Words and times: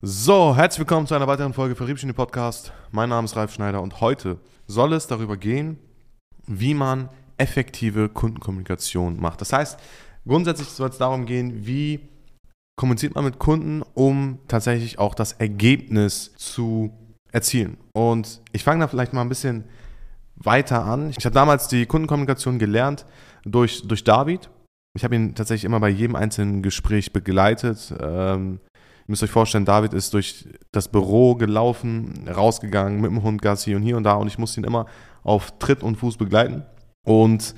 So, 0.00 0.54
herzlich 0.54 0.78
willkommen 0.78 1.08
zu 1.08 1.16
einer 1.16 1.26
weiteren 1.26 1.52
Folge 1.52 1.74
Vertriebsgenie 1.74 2.12
Podcast. 2.12 2.72
Mein 2.92 3.08
Name 3.08 3.24
ist 3.24 3.34
Ralf 3.34 3.52
Schneider 3.52 3.82
und 3.82 4.00
heute 4.00 4.38
soll 4.68 4.92
es 4.92 5.08
darüber 5.08 5.36
gehen, 5.36 5.76
wie 6.46 6.72
man 6.72 7.08
effektive 7.36 8.08
Kundenkommunikation 8.08 9.20
macht. 9.20 9.40
Das 9.40 9.52
heißt, 9.52 9.76
grundsätzlich 10.24 10.68
soll 10.68 10.90
es 10.90 10.98
darum 10.98 11.26
gehen, 11.26 11.66
wie 11.66 11.98
kommuniziert 12.76 13.16
man 13.16 13.24
mit 13.24 13.40
Kunden, 13.40 13.82
um 13.94 14.38
tatsächlich 14.46 15.00
auch 15.00 15.16
das 15.16 15.32
Ergebnis 15.32 16.32
zu 16.36 16.92
erzielen. 17.32 17.76
Und 17.92 18.40
ich 18.52 18.62
fange 18.62 18.78
da 18.78 18.86
vielleicht 18.86 19.14
mal 19.14 19.22
ein 19.22 19.28
bisschen 19.28 19.64
weiter 20.36 20.84
an. 20.84 21.10
Ich 21.10 21.24
habe 21.24 21.34
damals 21.34 21.66
die 21.66 21.86
Kundenkommunikation 21.86 22.60
gelernt 22.60 23.04
durch, 23.44 23.82
durch 23.88 24.04
David. 24.04 24.48
Ich 24.94 25.02
habe 25.02 25.16
ihn 25.16 25.34
tatsächlich 25.34 25.64
immer 25.64 25.80
bei 25.80 25.88
jedem 25.88 26.14
einzelnen 26.14 26.62
Gespräch 26.62 27.12
begleitet. 27.12 27.92
Ähm, 28.00 28.60
müsst 29.08 29.22
euch 29.22 29.30
vorstellen, 29.30 29.64
David 29.64 29.94
ist 29.94 30.14
durch 30.14 30.46
das 30.70 30.88
Büro 30.88 31.34
gelaufen, 31.34 32.28
rausgegangen 32.28 33.00
mit 33.00 33.10
dem 33.10 33.22
Hund 33.22 33.42
Gassi 33.42 33.74
und 33.74 33.82
hier 33.82 33.96
und 33.96 34.04
da 34.04 34.14
und 34.14 34.28
ich 34.28 34.38
musste 34.38 34.60
ihn 34.60 34.64
immer 34.64 34.86
auf 35.22 35.58
Tritt 35.58 35.82
und 35.82 35.96
Fuß 35.96 36.16
begleiten. 36.16 36.64
Und 37.04 37.54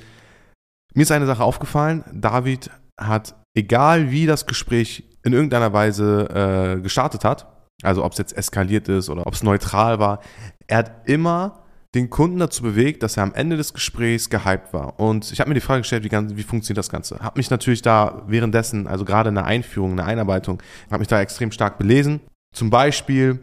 mir 0.95 1.03
ist 1.03 1.13
eine 1.13 1.27
Sache 1.27 1.45
aufgefallen, 1.45 2.05
David 2.13 2.71
hat, 2.99 3.35
egal 3.55 4.11
wie 4.11 4.27
das 4.27 4.47
Gespräch 4.47 5.05
in 5.23 5.33
irgendeiner 5.33 5.73
Weise 5.73 6.77
äh, 6.79 6.81
gestartet 6.81 7.25
hat, 7.25 7.47
also 7.83 8.05
ob 8.05 8.13
es 8.13 8.19
jetzt 8.19 8.37
eskaliert 8.37 8.89
ist 8.89 9.09
oder 9.09 9.27
ob 9.27 9.35
es 9.35 9.43
neutral 9.43 9.99
war, 9.99 10.21
er 10.67 10.79
hat 10.79 11.09
immer 11.09 11.60
den 11.95 12.09
Kunden 12.09 12.39
dazu 12.39 12.63
bewegt, 12.63 13.03
dass 13.03 13.17
er 13.17 13.25
am 13.25 13.35
Ende 13.35 13.57
des 13.57 13.75
Gesprächs 13.75 14.31
gehypt 14.31 14.73
war. 14.73 15.01
Und 15.01 15.33
ich 15.33 15.41
habe 15.41 15.49
mir 15.49 15.55
die 15.55 15.61
Frage 15.61 15.81
gestellt, 15.81 16.05
wie, 16.05 16.37
wie 16.37 16.43
funktioniert 16.43 16.79
das 16.79 16.89
Ganze? 16.89 17.19
Habe 17.19 17.39
mich 17.39 17.51
natürlich 17.51 17.83
da 17.83 18.23
währenddessen, 18.29 18.87
also 18.87 19.05
gerade 19.05 19.31
in 19.31 19.35
der 19.35 19.47
Einführung, 19.47 19.93
in 19.93 19.97
der 19.97 20.07
Einarbeitung, 20.07 20.63
habe 20.91 21.01
mich 21.01 21.09
da 21.09 21.21
extrem 21.21 21.51
stark 21.51 21.79
belesen. 21.79 22.21
Zum 22.55 22.71
Beispiel 22.71 23.41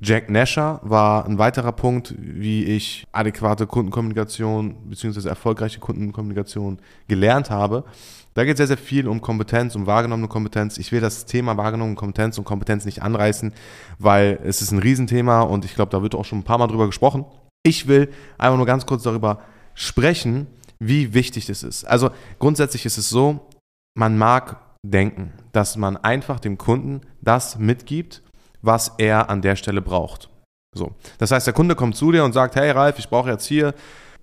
Jack 0.00 0.30
Nasher 0.30 0.80
war 0.84 1.26
ein 1.26 1.38
weiterer 1.38 1.72
Punkt, 1.72 2.14
wie 2.16 2.64
ich 2.64 3.04
adäquate 3.10 3.66
Kundenkommunikation 3.66 4.88
bzw. 4.88 5.28
erfolgreiche 5.28 5.80
Kundenkommunikation 5.80 6.78
gelernt 7.08 7.50
habe. 7.50 7.84
Da 8.34 8.44
geht 8.44 8.52
es 8.52 8.58
sehr, 8.58 8.68
sehr 8.68 8.78
viel 8.78 9.08
um 9.08 9.20
Kompetenz, 9.20 9.74
um 9.74 9.88
wahrgenommene 9.88 10.28
Kompetenz. 10.28 10.78
Ich 10.78 10.92
will 10.92 11.00
das 11.00 11.26
Thema 11.26 11.56
wahrgenommene 11.56 11.96
Kompetenz 11.96 12.38
und 12.38 12.44
Kompetenz 12.44 12.84
nicht 12.84 13.02
anreißen, 13.02 13.52
weil 13.98 14.38
es 14.44 14.62
ist 14.62 14.70
ein 14.70 14.78
Riesenthema 14.78 15.40
und 15.40 15.64
ich 15.64 15.74
glaube, 15.74 15.90
da 15.90 16.00
wird 16.00 16.14
auch 16.14 16.24
schon 16.24 16.38
ein 16.38 16.44
paar 16.44 16.58
Mal 16.58 16.68
drüber 16.68 16.86
gesprochen. 16.86 17.24
Ich 17.68 17.86
will 17.86 18.08
einfach 18.38 18.56
nur 18.56 18.64
ganz 18.64 18.86
kurz 18.86 19.02
darüber 19.02 19.42
sprechen, 19.74 20.46
wie 20.78 21.12
wichtig 21.12 21.44
das 21.44 21.62
ist. 21.62 21.84
Also 21.84 22.10
grundsätzlich 22.38 22.86
ist 22.86 22.96
es 22.96 23.10
so, 23.10 23.46
man 23.94 24.16
mag 24.16 24.56
denken, 24.82 25.34
dass 25.52 25.76
man 25.76 25.98
einfach 25.98 26.40
dem 26.40 26.56
Kunden 26.56 27.02
das 27.20 27.58
mitgibt, 27.58 28.22
was 28.62 28.92
er 28.96 29.28
an 29.28 29.42
der 29.42 29.54
Stelle 29.56 29.82
braucht. 29.82 30.30
So. 30.74 30.94
Das 31.18 31.30
heißt, 31.30 31.46
der 31.46 31.52
Kunde 31.52 31.74
kommt 31.74 31.94
zu 31.94 32.10
dir 32.10 32.24
und 32.24 32.32
sagt, 32.32 32.56
hey 32.56 32.70
Ralf, 32.70 32.98
ich 32.98 33.10
brauche 33.10 33.30
jetzt 33.30 33.46
hier 33.46 33.74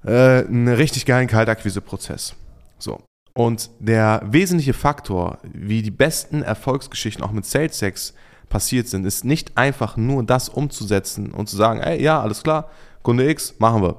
äh, 0.03 0.43
einen 0.45 0.67
richtig 0.67 1.05
geilen 1.05 1.27
Kaltakquise-Prozess. 1.27 2.33
So. 2.79 2.99
Und 3.35 3.69
der 3.79 4.21
wesentliche 4.25 4.73
Faktor, 4.73 5.37
wie 5.43 5.83
die 5.83 5.91
besten 5.91 6.41
Erfolgsgeschichten 6.41 7.23
auch 7.23 7.31
mit 7.31 7.45
SalesX 7.45 8.15
passiert 8.49 8.87
sind, 8.87 9.05
ist 9.05 9.25
nicht 9.25 9.57
einfach 9.57 9.97
nur 9.97 10.23
das 10.23 10.49
umzusetzen 10.49 11.31
und 11.31 11.49
zu 11.49 11.55
sagen, 11.55 11.79
ey, 11.79 12.01
ja, 12.01 12.21
alles 12.21 12.43
klar, 12.43 12.69
Kunde 13.03 13.29
X, 13.29 13.55
machen 13.59 13.81
wir. 13.81 13.97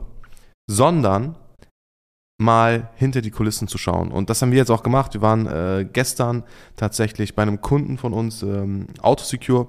Sondern 0.68 1.36
mal 2.38 2.90
hinter 2.96 3.22
die 3.22 3.30
Kulissen 3.30 3.68
zu 3.68 3.78
schauen. 3.78 4.10
Und 4.10 4.28
das 4.28 4.42
haben 4.42 4.50
wir 4.50 4.58
jetzt 4.58 4.70
auch 4.70 4.82
gemacht. 4.82 5.14
Wir 5.14 5.22
waren 5.22 5.46
äh, 5.46 5.86
gestern 5.90 6.44
tatsächlich 6.76 7.34
bei 7.34 7.42
einem 7.42 7.60
Kunden 7.60 7.98
von 7.98 8.12
uns, 8.12 8.42
ähm, 8.42 8.88
Autosecure, 9.00 9.68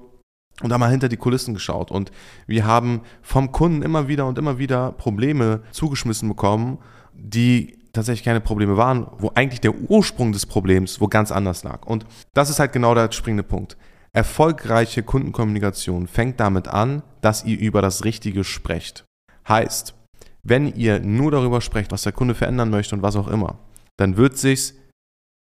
und 0.64 0.70
da 0.70 0.78
mal 0.78 0.89
hinter 0.89 1.08
die 1.08 1.17
Kulissen 1.17 1.53
geschaut. 1.53 1.92
Und 1.92 2.11
wir 2.48 2.66
haben 2.66 3.02
vom 3.22 3.52
Kunden 3.52 3.83
immer 3.83 4.08
wieder 4.08 4.25
und 4.25 4.39
immer 4.39 4.58
wieder 4.58 4.92
Probleme 4.92 5.61
zugeschmissen 5.72 6.28
bekommen, 6.28 6.80
die 7.14 7.78
tatsächlich 7.94 8.25
keine 8.25 8.42
Probleme 8.42 8.76
waren, 8.76 9.08
wo 9.20 9.32
eigentlich 9.36 9.61
der 9.61 9.76
Ursprung 9.76 10.32
des 10.32 10.45
Problems 10.45 10.99
wo 10.99 11.08
ganz 11.08 11.32
anders 11.32 11.64
lag. 11.64 11.86
Und 11.86 12.05
das 12.33 12.49
ist 12.49 12.59
halt 12.59 12.73
genau 12.73 12.95
der 12.95 13.11
springende 13.11 13.44
Punkt. 13.44 13.77
Erfolgreiche 14.17 15.04
Kundenkommunikation 15.04 16.08
fängt 16.08 16.39
damit 16.39 16.67
an, 16.67 17.04
dass 17.22 17.45
ihr 17.45 17.60
über 17.60 17.83
das 17.83 18.04
Richtige 18.04 18.44
sprecht. 18.44 19.05
Heißt, 19.48 19.94
wenn 20.42 20.73
ihr 20.73 21.00
nur 21.00 21.30
darüber 21.30 21.61
sprecht, 21.61 21.92
was 21.92 22.02
der 22.02 22.14
Kunde 22.14 22.33
verändern 22.33 22.72
möchte 22.72 22.95
und 22.95 23.04
was 23.04 23.16
auch 23.16 23.27
immer, 23.27 23.60
dann 23.95 24.17
wird 24.17 24.36
sich 24.36 24.73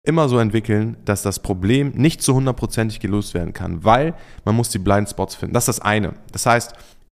immer 0.05 0.27
so 0.27 0.39
entwickeln, 0.39 0.97
dass 1.05 1.21
das 1.21 1.41
Problem 1.41 1.91
nicht 1.91 2.21
zu 2.21 2.33
hundertprozentig 2.33 2.99
gelöst 2.99 3.33
werden 3.33 3.53
kann, 3.53 3.85
weil 3.85 4.13
man 4.43 4.57
muss 4.57 4.71
die 4.71 4.79
Blind 4.79 5.09
Spots 5.09 5.35
finden. 5.35 5.53
Das 5.53 5.69
ist 5.69 5.79
das 5.79 5.85
eine. 5.85 6.15
Das 6.33 6.45
heißt, 6.45 6.73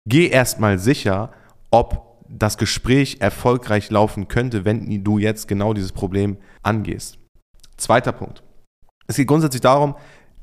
geh 0.07 0.27
erstmal 0.27 0.77
sicher, 0.77 1.31
ob 1.71 2.23
das 2.29 2.59
Gespräch 2.59 3.17
erfolgreich 3.19 3.89
laufen 3.89 4.27
könnte, 4.27 4.63
wenn 4.63 5.03
du 5.03 5.17
jetzt 5.17 5.47
genau 5.47 5.73
dieses 5.73 5.91
Problem 5.91 6.37
angehst. 6.61 7.17
Zweiter 7.77 8.11
Punkt. 8.11 8.43
Es 9.07 9.15
geht 9.15 9.27
grundsätzlich 9.27 9.61
darum, 9.61 9.95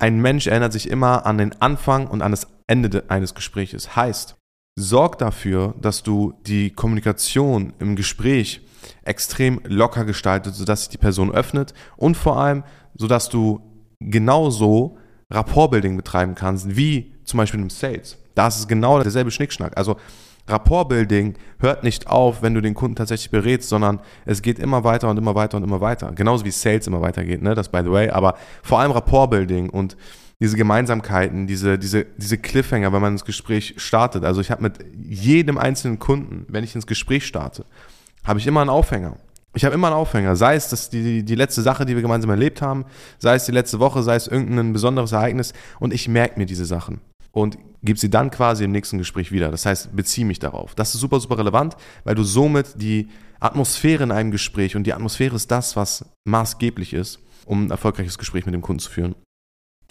ein 0.05 0.21
Mensch 0.21 0.47
erinnert 0.47 0.75
sich 0.75 0.91
immer 0.91 1.25
an 1.25 1.39
den 1.39 1.59
Anfang 1.63 2.09
und 2.09 2.21
an 2.21 2.31
das 2.31 2.47
Ende 2.67 3.05
eines 3.09 3.35
Gespräches. 3.35 3.97
Heißt, 3.97 4.37
sorg 4.79 5.17
dafür, 5.17 5.75
dass 5.81 6.03
du 6.03 6.35
die 6.47 6.69
Kommunikation 6.69 7.73
im 7.79 7.97
Gespräch 7.97 8.61
extrem 9.03 9.63
locker 9.65 10.05
gestaltet, 10.05 10.55
sodass 10.55 10.81
sich 10.81 10.91
die 10.91 10.99
Person 10.99 11.33
öffnet 11.33 11.73
und 11.97 12.19
vor 12.19 12.37
allem, 12.37 12.65
sodass 12.95 13.31
du 13.31 13.63
genauso 13.99 14.99
Rapportbuilding 15.31 15.97
betreiben 15.97 16.35
kannst, 16.35 16.77
wie 16.77 17.15
zum 17.25 17.39
Beispiel 17.39 17.61
im 17.61 17.71
Sales. 17.71 18.19
Da 18.35 18.49
ist 18.49 18.59
es 18.59 18.69
genau 18.69 19.03
derselbe 19.03 19.31
Schnickschnack. 19.31 19.75
Also 19.75 19.97
Rapportbuilding 20.47 21.35
hört 21.59 21.85
nicht 21.85 22.07
auf, 22.07 22.43
wenn 22.43 22.55
du 22.55 22.61
den 22.61 22.75
Kunden 22.75 22.97
tatsächlich 22.97 23.31
berätst, 23.31 23.69
sondern 23.69 24.01
es 24.27 24.43
geht 24.43 24.59
immer 24.59 24.85
weiter 24.85 25.09
und 25.09 25.17
immer 25.17 25.35
weiter 25.35 25.57
und 25.57 25.65
immer 25.65 25.81
weiter. 25.81 26.13
Genauso 26.13 26.45
wie 26.45 26.51
Sales 26.51 26.87
immer 26.87 27.01
weitergeht, 27.01 27.43
ne? 27.43 27.55
Das 27.55 27.71
by 27.71 27.81
the 27.83 27.91
way. 27.91 28.11
Aber 28.11 28.37
vor 28.63 28.81
allem 28.81 28.93
Rapportbuilding 28.93 29.71
und 29.71 29.97
diese 30.41 30.57
Gemeinsamkeiten, 30.57 31.47
diese, 31.47 31.79
diese, 31.79 32.05
diese 32.17 32.37
Cliffhanger, 32.37 32.93
wenn 32.93 33.01
man 33.01 33.13
ins 33.13 33.25
Gespräch 33.25 33.75
startet. 33.79 34.25
Also 34.25 34.41
ich 34.41 34.51
habe 34.51 34.63
mit 34.63 34.85
jedem 34.95 35.57
einzelnen 35.57 35.99
Kunden, 35.99 36.45
wenn 36.49 36.65
ich 36.65 36.75
ins 36.75 36.87
Gespräch 36.87 37.27
starte, 37.27 37.65
habe 38.25 38.39
ich 38.39 38.47
immer 38.47 38.61
einen 38.61 38.71
Aufhänger. 38.71 39.17
Ich 39.55 39.65
habe 39.65 39.75
immer 39.75 39.87
einen 39.87 39.97
Aufhänger, 39.97 40.35
sei 40.35 40.57
es 40.57 40.69
das 40.69 40.91
die, 40.91 41.25
die 41.25 41.35
letzte 41.37 41.63
Sache, 41.63 41.87
die 41.87 41.95
wir 41.95 42.03
gemeinsam 42.03 42.31
erlebt 42.31 42.61
haben, 42.61 42.85
sei 43.19 43.37
es 43.37 43.47
die 43.47 43.53
letzte 43.53 43.79
Woche, 43.79 44.03
sei 44.03 44.17
es 44.17 44.27
irgendein 44.27 44.73
besonderes 44.73 45.13
Ereignis 45.13 45.53
und 45.79 45.95
ich 45.95 46.09
merke 46.09 46.39
mir 46.41 46.47
diese 46.47 46.65
Sachen 46.65 47.01
und 47.35 47.59
gebe 47.83 47.99
sie 47.99 48.09
dann 48.09 48.31
quasi 48.31 48.65
im 48.65 48.71
nächsten 48.71 48.97
Gespräch 48.97 49.31
wieder. 49.31 49.51
Das 49.51 49.67
heißt, 49.67 49.95
beziehe 49.95 50.27
mich 50.27 50.39
darauf. 50.39 50.75
Das 50.75 50.95
ist 50.95 51.01
super, 51.01 51.21
super 51.21 51.37
relevant, 51.37 51.77
weil 52.05 52.15
du 52.15 52.23
somit 52.23 52.81
die 52.81 53.09
Atmosphäre 53.41 54.05
in 54.05 54.13
einem 54.13 54.31
Gespräch 54.31 54.75
und 54.77 54.85
die 54.85 54.95
Atmosphäre 54.95 55.37
ist 55.37 55.51
das, 55.51 55.77
was 55.77 56.07
maßgeblich 56.25 56.95
ist, 56.95 57.19
um 57.45 57.67
ein 57.67 57.71
erfolgreiches 57.71 58.17
Gespräch 58.17 58.47
mit 58.47 58.55
dem 58.55 58.63
Kunden 58.63 58.81
zu 58.81 58.91
führen. 58.91 59.15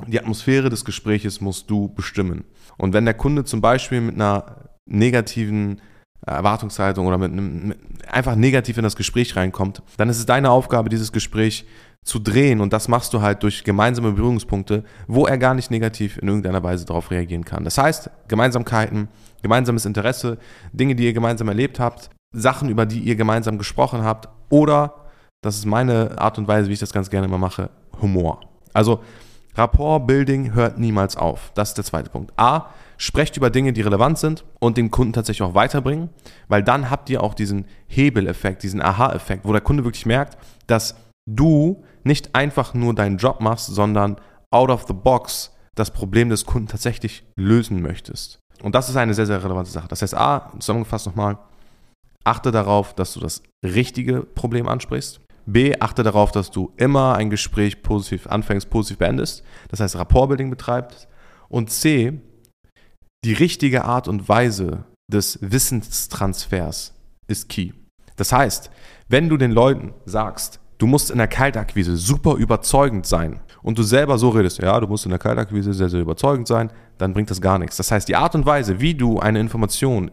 Die 0.08 0.20
Atmosphäre 0.20 0.70
des 0.70 0.86
Gespräches 0.86 1.40
musst 1.40 1.70
du 1.70 1.94
bestimmen. 1.94 2.46
Und 2.78 2.94
wenn 2.94 3.06
der 3.06 3.14
Kunde 3.14 3.44
zum 3.44 3.62
Beispiel 3.62 4.02
mit 4.02 4.16
einer 4.16 4.70
negativen 4.90 5.82
Erwartungshaltung 6.26 7.06
oder 7.06 7.18
mit 7.18 7.32
einem 7.32 7.68
mit 7.68 8.08
einfach 8.08 8.36
negativ 8.36 8.78
in 8.78 8.84
das 8.84 8.96
Gespräch 8.96 9.36
reinkommt, 9.36 9.84
dann 9.98 10.10
ist 10.10 10.18
es 10.18 10.26
deine 10.26 10.50
Aufgabe, 10.50 10.90
dieses 10.90 11.12
Gespräch 11.12 11.66
zu 12.04 12.20
drehen 12.20 12.62
und 12.62 12.74
das 12.74 12.88
machst 12.88 13.14
du 13.14 13.22
halt 13.22 13.44
durch 13.44 13.64
gemeinsame 13.64 14.12
Berührungspunkte, 14.12 14.84
wo 15.08 15.26
er 15.26 15.38
gar 15.38 15.54
nicht 15.54 15.72
negativ 15.72 16.18
in 16.18 16.28
irgendeiner 16.28 16.64
Weise 16.64 16.86
darauf 16.86 17.12
reagieren 17.12 17.46
kann. 17.46 17.64
Das 17.64 17.78
heißt, 17.78 18.10
Gemeinsamkeiten, 18.28 19.08
gemeinsames 19.42 19.86
Interesse, 19.86 20.38
Dinge, 20.74 20.96
die 20.96 21.06
ihr 21.06 21.14
gemeinsam 21.14 21.48
erlebt 21.48 21.80
habt, 21.80 22.10
Sachen, 22.34 22.70
über 22.70 22.86
die 22.86 23.00
ihr 23.00 23.16
gemeinsam 23.16 23.58
gesprochen 23.58 24.04
habt 24.04 24.28
oder, 24.50 24.96
das 25.42 25.56
ist 25.56 25.66
meine 25.66 26.18
Art 26.20 26.38
und 26.38 26.48
Weise, 26.48 26.70
wie 26.70 26.74
ich 26.74 26.80
das 26.80 26.94
ganz 26.94 27.10
gerne 27.10 27.28
immer 27.28 27.38
mache, 27.38 27.70
Humor. 28.02 28.42
Also 28.74 29.02
Rapport-Building 29.56 30.54
hört 30.54 30.80
niemals 30.80 31.16
auf. 31.16 31.52
Das 31.54 31.70
ist 31.70 31.78
der 31.78 31.86
zweite 31.86 32.10
Punkt. 32.10 32.34
A, 32.38 32.68
sprecht 32.98 33.38
über 33.38 33.50
Dinge, 33.50 33.74
die 33.74 33.82
relevant 33.82 34.18
sind 34.18 34.46
und 34.60 34.78
den 34.78 34.90
Kunden 34.90 35.14
tatsächlich 35.14 35.48
auch 35.48 35.56
weiterbringen, 35.56 36.10
weil 36.48 36.64
dann 36.64 36.90
habt 36.90 37.10
ihr 37.10 37.22
auch 37.22 37.34
diesen 37.34 37.66
Hebeleffekt, 37.88 38.64
diesen 38.64 38.82
Aha-Effekt, 38.82 39.46
wo 39.46 39.52
der 39.52 39.62
Kunde 39.62 39.84
wirklich 39.84 40.06
merkt, 40.06 40.38
dass 40.68 40.96
du 41.26 41.84
nicht 42.04 42.36
einfach 42.36 42.74
nur 42.74 42.94
deinen 42.94 43.18
Job 43.18 43.40
machst, 43.40 43.68
sondern 43.68 44.20
out 44.52 44.70
of 44.70 44.86
the 44.88 44.94
box 44.94 45.52
das 45.76 45.92
Problem 45.92 46.30
des 46.30 46.46
Kunden 46.46 46.68
tatsächlich 46.68 47.24
lösen 47.36 47.82
möchtest. 47.82 48.40
Und 48.62 48.76
das 48.76 48.90
ist 48.90 48.96
eine 48.96 49.14
sehr, 49.14 49.26
sehr 49.26 49.44
relevante 49.44 49.72
Sache. 49.72 49.88
Das 49.88 50.02
heißt, 50.02 50.16
A, 50.16 50.52
zusammengefasst 50.60 51.08
nochmal, 51.08 51.38
achte 52.24 52.52
darauf, 52.52 52.94
dass 52.94 53.14
du 53.14 53.20
das 53.20 53.42
richtige 53.64 54.22
Problem 54.22 54.68
ansprichst. 54.68 55.20
B, 55.46 55.76
achte 55.80 56.04
darauf, 56.04 56.32
dass 56.32 56.52
du 56.52 56.72
immer 56.78 57.16
ein 57.16 57.30
Gespräch 57.30 57.84
positiv 57.84 58.28
anfängst, 58.28 58.70
positiv 58.70 59.00
beendest. 59.00 59.44
Das 59.70 59.80
heißt, 59.80 59.98
Rapportbuilding 59.98 60.50
betreibst. 60.50 61.08
Und 61.50 61.70
C, 61.70 62.22
die 63.26 63.34
richtige 63.34 63.84
Art 63.84 64.08
und 64.08 64.30
Weise 64.30 64.86
des 65.12 65.40
Wissenstransfers 65.42 66.94
ist 67.28 67.50
key. 67.50 67.74
Das 68.16 68.32
heißt, 68.32 68.72
wenn 69.10 69.28
du 69.28 69.38
den 69.38 69.52
Leuten 69.52 69.94
sagst, 70.06 70.60
du 70.78 70.88
musst 70.88 71.12
in 71.12 71.18
der 71.18 71.28
Kaltakquise 71.28 71.96
super 71.98 72.36
überzeugend 72.36 73.06
sein 73.06 73.40
und 73.62 73.78
du 73.78 73.84
selber 73.84 74.18
so 74.18 74.30
redest, 74.30 74.60
ja, 74.60 74.80
du 74.80 74.88
musst 74.88 75.06
in 75.06 75.12
der 75.12 75.20
Kaltakquise 75.20 75.74
sehr, 75.74 75.90
sehr 75.90 76.02
überzeugend 76.02 76.48
sein, 76.48 76.72
dann 76.98 77.14
bringt 77.14 77.32
das 77.32 77.42
gar 77.42 77.60
nichts. 77.60 77.78
Das 77.78 77.92
heißt, 77.92 78.08
die 78.08 78.16
Art 78.16 78.36
und 78.36 78.46
Weise, 78.46 78.80
wie 78.80 78.94
du 78.94 79.20
eine 79.20 79.40
Information, 79.40 80.12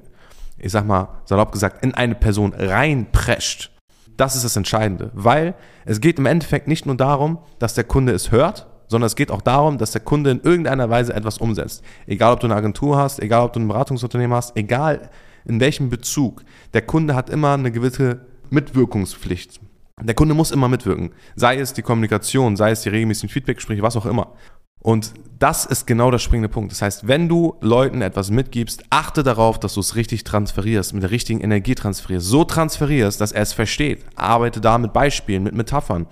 ich 0.58 0.72
sag 0.72 0.86
mal 0.86 1.08
salopp 1.24 1.52
gesagt, 1.52 1.84
in 1.84 1.94
eine 1.94 2.14
Person 2.14 2.52
reinprescht, 2.54 3.70
das 4.16 4.36
ist 4.36 4.44
das 4.44 4.56
Entscheidende, 4.56 5.10
weil 5.14 5.54
es 5.86 6.00
geht 6.00 6.18
im 6.18 6.26
Endeffekt 6.26 6.68
nicht 6.68 6.84
nur 6.84 6.96
darum, 6.96 7.38
dass 7.58 7.74
der 7.74 7.84
Kunde 7.84 8.12
es 8.12 8.30
hört, 8.30 8.66
sondern 8.86 9.06
es 9.06 9.16
geht 9.16 9.30
auch 9.30 9.40
darum, 9.40 9.78
dass 9.78 9.92
der 9.92 10.02
Kunde 10.02 10.30
in 10.30 10.40
irgendeiner 10.40 10.90
Weise 10.90 11.14
etwas 11.14 11.38
umsetzt. 11.38 11.82
Egal, 12.06 12.34
ob 12.34 12.40
du 12.40 12.48
eine 12.48 12.56
Agentur 12.56 12.98
hast, 12.98 13.20
egal, 13.20 13.44
ob 13.44 13.52
du 13.52 13.60
ein 13.60 13.68
Beratungsunternehmen 13.68 14.36
hast, 14.36 14.56
egal 14.56 15.10
in 15.44 15.60
welchem 15.60 15.88
Bezug. 15.88 16.42
Der 16.74 16.82
Kunde 16.82 17.14
hat 17.14 17.30
immer 17.30 17.54
eine 17.54 17.70
gewisse 17.70 18.20
Mitwirkungspflicht. 18.50 19.60
Der 20.02 20.14
Kunde 20.14 20.34
muss 20.34 20.50
immer 20.50 20.68
mitwirken. 20.68 21.10
Sei 21.36 21.58
es 21.58 21.72
die 21.72 21.82
Kommunikation, 21.82 22.56
sei 22.56 22.70
es 22.70 22.82
die 22.82 22.88
regelmäßigen 22.88 23.28
Feedbackgespräche, 23.28 23.82
was 23.82 23.96
auch 23.96 24.06
immer. 24.06 24.34
Und 24.82 25.12
das 25.38 25.66
ist 25.66 25.86
genau 25.86 26.10
der 26.10 26.18
springende 26.18 26.48
Punkt. 26.48 26.72
Das 26.72 26.80
heißt, 26.80 27.06
wenn 27.06 27.28
du 27.28 27.56
Leuten 27.60 28.00
etwas 28.00 28.30
mitgibst, 28.30 28.82
achte 28.88 29.22
darauf, 29.22 29.60
dass 29.60 29.74
du 29.74 29.80
es 29.80 29.94
richtig 29.94 30.24
transferierst, 30.24 30.94
mit 30.94 31.02
der 31.02 31.10
richtigen 31.10 31.40
Energie 31.40 31.74
transferierst, 31.74 32.26
so 32.26 32.44
transferierst, 32.44 33.20
dass 33.20 33.32
er 33.32 33.42
es 33.42 33.52
versteht. 33.52 34.04
Arbeite 34.14 34.60
da 34.60 34.78
mit 34.78 34.94
Beispielen, 34.94 35.42
mit 35.42 35.54
Metaphern, 35.54 36.06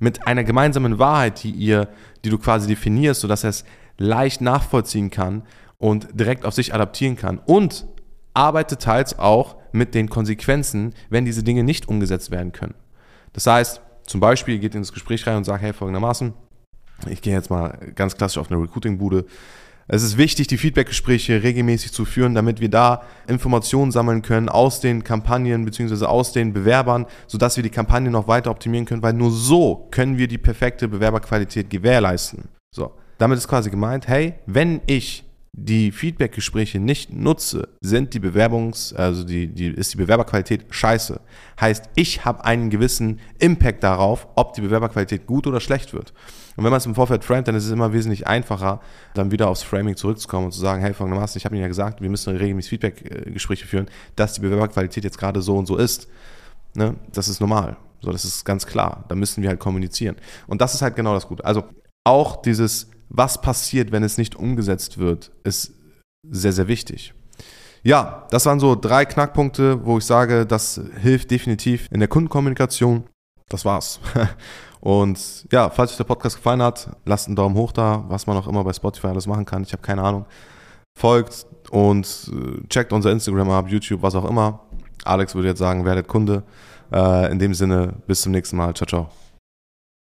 mit 0.00 0.26
einer 0.26 0.44
gemeinsamen 0.44 0.98
Wahrheit, 0.98 1.42
die 1.42 1.50
ihr, 1.50 1.88
die 2.24 2.28
du 2.28 2.38
quasi 2.38 2.68
definierst, 2.68 3.22
sodass 3.22 3.44
er 3.44 3.50
es 3.50 3.64
leicht 3.96 4.42
nachvollziehen 4.42 5.10
kann 5.10 5.42
und 5.78 6.08
direkt 6.12 6.44
auf 6.44 6.54
sich 6.54 6.74
adaptieren 6.74 7.16
kann. 7.16 7.38
Und 7.38 7.86
arbeite 8.34 8.76
teils 8.76 9.18
auch 9.18 9.56
mit 9.72 9.94
den 9.94 10.10
Konsequenzen, 10.10 10.94
wenn 11.08 11.24
diese 11.24 11.42
Dinge 11.42 11.64
nicht 11.64 11.88
umgesetzt 11.88 12.30
werden 12.30 12.52
können. 12.52 12.74
Das 13.32 13.46
heißt, 13.46 13.80
zum 14.06 14.20
Beispiel 14.20 14.58
geht 14.58 14.74
in 14.74 14.82
das 14.82 14.92
Gespräch 14.92 15.26
rein 15.26 15.36
und 15.36 15.44
sagt, 15.44 15.62
hey, 15.62 15.72
folgendermaßen, 15.72 16.32
ich 17.08 17.22
gehe 17.22 17.32
jetzt 17.32 17.50
mal 17.50 17.78
ganz 17.94 18.16
klassisch 18.16 18.38
auf 18.38 18.50
eine 18.50 18.60
Recruiting-Bude. 18.60 19.24
Es 19.92 20.04
ist 20.04 20.16
wichtig, 20.16 20.46
die 20.46 20.56
Feedback-Gespräche 20.56 21.42
regelmäßig 21.42 21.92
zu 21.92 22.04
führen, 22.04 22.34
damit 22.34 22.60
wir 22.60 22.68
da 22.68 23.02
Informationen 23.26 23.90
sammeln 23.90 24.22
können 24.22 24.48
aus 24.48 24.80
den 24.80 25.02
Kampagnen 25.02 25.64
bzw. 25.64 26.04
aus 26.04 26.32
den 26.32 26.52
Bewerbern, 26.52 27.06
sodass 27.26 27.56
wir 27.56 27.64
die 27.64 27.70
Kampagne 27.70 28.10
noch 28.10 28.28
weiter 28.28 28.52
optimieren 28.52 28.86
können, 28.86 29.02
weil 29.02 29.14
nur 29.14 29.32
so 29.32 29.88
können 29.90 30.16
wir 30.16 30.28
die 30.28 30.38
perfekte 30.38 30.86
Bewerberqualität 30.86 31.70
gewährleisten. 31.70 32.48
So, 32.72 32.94
damit 33.18 33.38
ist 33.38 33.48
quasi 33.48 33.68
gemeint, 33.68 34.06
hey, 34.06 34.34
wenn 34.46 34.80
ich 34.86 35.24
die 35.52 35.90
Feedback-Gespräche 35.90 36.78
nicht 36.78 37.12
nutze, 37.12 37.68
sind 37.80 38.14
die 38.14 38.20
Bewerbungs-, 38.20 38.94
also 38.94 39.24
die, 39.24 39.48
die, 39.48 39.66
ist 39.66 39.92
die 39.92 39.96
Bewerberqualität 39.98 40.66
scheiße. 40.70 41.20
Heißt, 41.60 41.90
ich 41.96 42.24
habe 42.24 42.44
einen 42.44 42.70
gewissen 42.70 43.20
Impact 43.38 43.82
darauf, 43.82 44.28
ob 44.36 44.54
die 44.54 44.60
Bewerberqualität 44.60 45.26
gut 45.26 45.46
oder 45.46 45.60
schlecht 45.60 45.92
wird. 45.92 46.12
Und 46.56 46.64
wenn 46.64 46.70
man 46.70 46.78
es 46.78 46.86
im 46.86 46.94
Vorfeld 46.94 47.24
framet, 47.24 47.48
dann 47.48 47.56
ist 47.56 47.66
es 47.66 47.72
immer 47.72 47.92
wesentlich 47.92 48.26
einfacher, 48.26 48.80
dann 49.14 49.32
wieder 49.32 49.48
aufs 49.48 49.62
Framing 49.62 49.96
zurückzukommen 49.96 50.46
und 50.46 50.52
zu 50.52 50.60
sagen, 50.60 50.82
hey, 50.82 50.94
folgendermaßen, 50.94 51.38
ich 51.38 51.44
habe 51.44 51.56
Ihnen 51.56 51.62
ja 51.62 51.68
gesagt, 51.68 52.00
wir 52.00 52.10
müssen 52.10 52.36
regelmäßig 52.36 52.70
Feedback-Gespräche 52.70 53.66
führen, 53.66 53.86
dass 54.16 54.34
die 54.34 54.42
Bewerberqualität 54.42 55.04
jetzt 55.04 55.18
gerade 55.18 55.42
so 55.42 55.56
und 55.56 55.66
so 55.66 55.76
ist. 55.76 56.08
Ne? 56.74 56.94
Das 57.12 57.28
ist 57.28 57.40
normal. 57.40 57.76
So, 58.00 58.12
das 58.12 58.24
ist 58.24 58.44
ganz 58.44 58.66
klar. 58.66 59.04
Da 59.08 59.14
müssen 59.14 59.42
wir 59.42 59.48
halt 59.48 59.60
kommunizieren. 59.60 60.16
Und 60.46 60.60
das 60.60 60.74
ist 60.74 60.82
halt 60.82 60.96
genau 60.96 61.14
das 61.14 61.26
Gute. 61.26 61.44
Also 61.44 61.64
auch 62.04 62.40
dieses 62.40 62.90
was 63.10 63.40
passiert, 63.40 63.92
wenn 63.92 64.02
es 64.02 64.16
nicht 64.16 64.36
umgesetzt 64.36 64.98
wird, 64.98 65.30
ist 65.44 65.72
sehr, 66.28 66.52
sehr 66.52 66.68
wichtig. 66.68 67.12
Ja, 67.82 68.26
das 68.30 68.46
waren 68.46 68.60
so 68.60 68.76
drei 68.76 69.04
Knackpunkte, 69.04 69.84
wo 69.84 69.98
ich 69.98 70.04
sage, 70.04 70.46
das 70.46 70.80
hilft 71.00 71.30
definitiv 71.30 71.88
in 71.90 72.00
der 72.00 72.08
Kundenkommunikation. 72.08 73.04
Das 73.48 73.64
war's. 73.64 74.00
Und 74.80 75.46
ja, 75.50 75.68
falls 75.70 75.90
euch 75.90 75.96
der 75.96 76.04
Podcast 76.04 76.36
gefallen 76.36 76.62
hat, 76.62 76.90
lasst 77.04 77.26
einen 77.26 77.36
Daumen 77.36 77.54
hoch 77.54 77.72
da, 77.72 78.04
was 78.08 78.26
man 78.26 78.36
auch 78.36 78.46
immer 78.46 78.64
bei 78.64 78.72
Spotify 78.72 79.08
alles 79.08 79.26
machen 79.26 79.44
kann. 79.44 79.62
Ich 79.62 79.72
habe 79.72 79.82
keine 79.82 80.02
Ahnung. 80.02 80.24
Folgt 80.98 81.46
und 81.70 82.30
äh, 82.32 82.66
checkt 82.68 82.92
unser 82.92 83.12
Instagram 83.12 83.50
ab, 83.50 83.68
YouTube, 83.68 84.02
was 84.02 84.14
auch 84.14 84.28
immer. 84.28 84.60
Alex 85.04 85.34
würde 85.34 85.48
jetzt 85.48 85.58
sagen, 85.58 85.84
werdet 85.84 86.08
Kunde. 86.08 86.42
Äh, 86.92 87.30
in 87.30 87.38
dem 87.38 87.54
Sinne, 87.54 87.94
bis 88.06 88.22
zum 88.22 88.32
nächsten 88.32 88.56
Mal. 88.56 88.74
Ciao, 88.74 88.86
ciao. 88.86 89.29